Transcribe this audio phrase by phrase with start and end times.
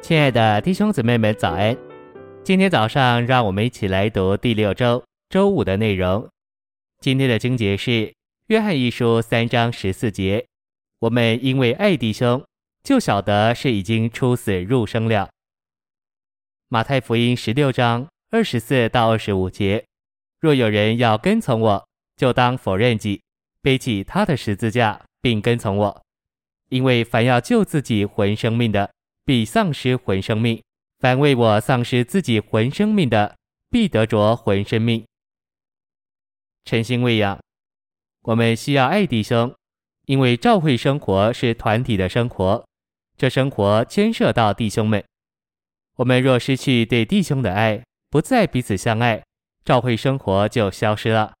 [0.00, 1.76] 亲爱的弟兄姊妹们，早安！
[2.42, 6.26] 今天早上，让我们一起来读第六周周五的内容。
[7.00, 7.90] 今天的经节是
[8.46, 10.46] 《约翰一书》三章十四节。
[11.00, 12.42] 我们因为爱弟兄，
[12.82, 15.28] 就晓得是已经出死入生了。
[16.68, 19.84] 马太福音十六章二十四到二十五节。
[20.40, 23.20] 若有人要跟从我，就当否认己，
[23.60, 26.02] 背起他的十字架，并跟从我。
[26.70, 28.90] 因为凡要救自己魂生命的，
[29.28, 30.62] 必丧失魂生命；
[31.00, 33.36] 凡为我丧失自己魂生命的，
[33.68, 35.04] 必得着魂生命。
[36.64, 37.38] 晨星喂养，
[38.22, 39.54] 我们需要爱弟兄，
[40.06, 42.66] 因为教会生活是团体的生活，
[43.18, 45.04] 这生活牵涉到弟兄们。
[45.96, 49.22] 我们若失去对弟兄的爱，不再彼此相爱，
[49.62, 51.34] 教会生活就消失了。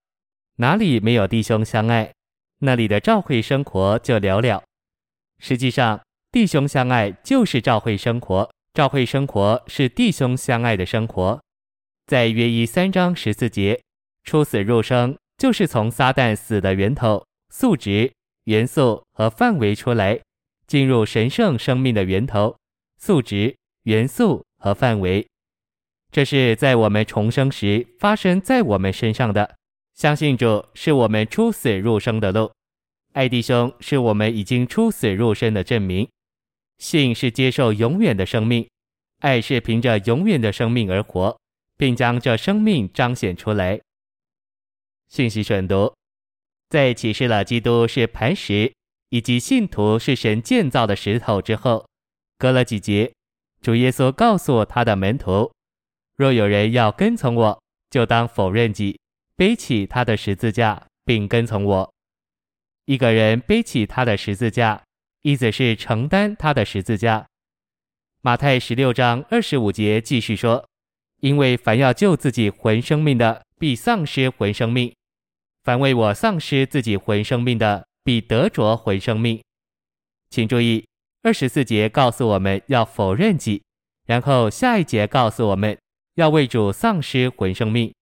[0.56, 2.12] 哪里没有弟兄相爱，
[2.58, 4.62] 那里的教会生活就寥寥。
[5.38, 5.98] 实际上，
[6.30, 11.40] 弟兄相爱就是照会生活，照会生活是弟兄相爱的生活。
[12.06, 13.80] 在约一三章十四节，
[14.24, 18.12] 出死入生就是从撒旦死的源头、素质、
[18.44, 20.20] 元素和范围出来，
[20.66, 22.54] 进入神圣生命的源头、
[22.98, 25.26] 素质、元素和范围。
[26.12, 29.56] 这是在我们重生时发生在我们身上的。
[29.94, 32.52] 相信主是我们出死入生的路，
[33.14, 36.06] 爱弟兄是我们已经出死入生的证明。
[36.78, 38.68] 信是接受永远的生命，
[39.18, 41.36] 爱是凭着永远的生命而活，
[41.76, 43.80] 并将这生命彰显出来。
[45.08, 45.92] 信息选读，
[46.68, 48.72] 在启示了基督是磐石，
[49.08, 51.88] 以及信徒是神建造的石头之后，
[52.38, 53.12] 隔了几节，
[53.60, 55.50] 主耶稣告诉他的门徒：
[56.16, 59.00] 若有人要跟从我，就当否认己，
[59.34, 61.94] 背起他的十字架，并跟从我。
[62.84, 64.82] 一个人背起他的十字架。
[65.22, 67.26] 意思是承担他的十字架。
[68.20, 70.68] 马太十六章二十五节继续说
[71.20, 74.92] ：“因为凡要救自己魂生命的，必丧失魂生命；
[75.62, 79.42] 凡为我丧失自己魂生命的，必得着魂生命。”
[80.30, 80.86] 请注意，
[81.22, 83.62] 二十四节告诉我们要否认己，
[84.06, 85.78] 然后下一节告诉我们
[86.14, 87.94] 要为主丧失魂生命。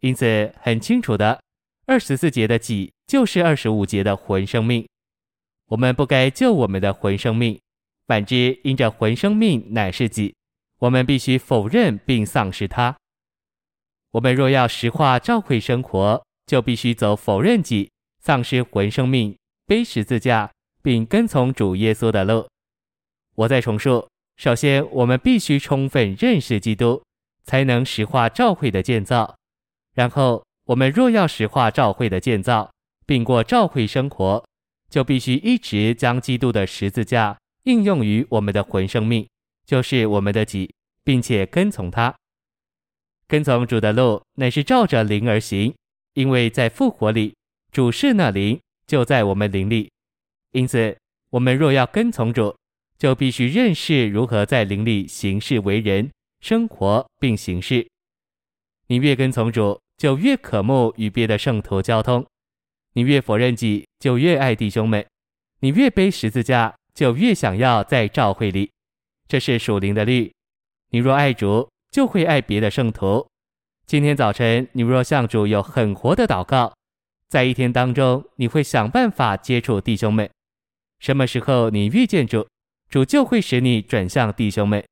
[0.00, 1.40] 因此，很清楚的，
[1.86, 4.86] 二十四节的己就是二十五节的魂生命。
[5.68, 7.60] 我们不该救我们的魂生命，
[8.06, 10.34] 反之，因着魂生命乃是己，
[10.78, 12.96] 我们必须否认并丧失它。
[14.12, 19.36] 我们若要实化教会生活，就必须走否认己、丧失魂生命、
[19.66, 22.46] 背十字架，并跟从主耶稣的路。
[23.34, 27.02] 我再重述：首先，我们必须充分认识基督，
[27.44, 29.34] 才能实化教会的建造。
[29.94, 32.70] 然后，我们若要实化教会的建造，
[33.06, 34.44] 并过教会生活，
[34.94, 39.26] 就必须一直将基督的十字架应用于我们的魂生命，
[39.66, 40.72] 就是我们的己，
[41.02, 42.14] 并且跟从他。
[43.26, 45.74] 跟从主的路乃是照着灵而行，
[46.12, 47.34] 因为在复活里，
[47.72, 49.90] 主是那灵，就在我们灵里。
[50.52, 50.96] 因此，
[51.30, 52.54] 我们若要跟从主，
[52.96, 56.08] 就必须认识如何在灵里行事为人、
[56.40, 57.84] 生活并行事。
[58.86, 62.24] 你越跟从主，就越渴慕与别的圣徒交通。
[62.94, 65.02] 你越否认己，就越爱弟兄们；
[65.60, 68.70] 你越背十字架，就越想要在教会里。
[69.26, 70.32] 这是属灵的律。
[70.90, 73.26] 你若爱主，就会爱别的圣徒。
[73.86, 76.72] 今天早晨，你若向主有很活的祷告，
[77.28, 80.30] 在一天当中，你会想办法接触弟兄们。
[81.00, 82.46] 什么时候你遇见主，
[82.88, 84.84] 主就会使你转向弟兄们。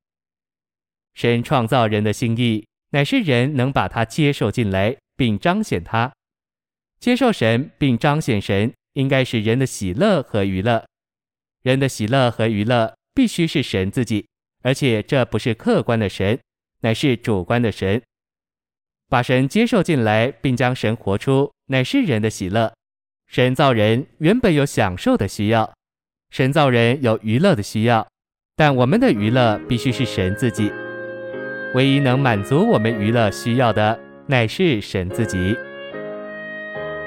[1.13, 6.11] 神创造人的心意，乃是人能把他接受进来，并彰显他。
[7.03, 10.85] 接受神并彰显神，应该是人的喜乐和娱乐。
[11.61, 14.25] 人的喜乐和娱乐必须是神自己，
[14.61, 16.39] 而且这不是客观的神，
[16.79, 18.01] 乃是主观的神。
[19.09, 22.73] 把神接受进来，并将神活出，乃是人的喜乐。
[23.27, 25.73] 神造人原本有享受的需要，
[26.31, 28.07] 神造人有娱乐的需要，
[28.55, 30.71] 但我们的娱乐必须是神自己。
[31.75, 35.53] 唯一能满足我们娱乐需要的，乃是神自己。